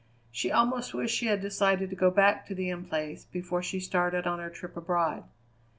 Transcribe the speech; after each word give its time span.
She 0.31 0.51
almost 0.51 0.95
wished 0.95 1.15
she 1.15 1.27
had 1.27 1.41
decided 1.41 1.91
to 1.91 1.95
go 1.95 2.09
back 2.09 2.47
to 2.47 2.55
the 2.55 2.71
In 2.71 2.85
Place 2.85 3.25
before 3.25 3.61
she 3.61 3.79
started 3.79 4.25
on 4.25 4.39
her 4.39 4.49
trip 4.49 4.75
abroad. 4.75 5.25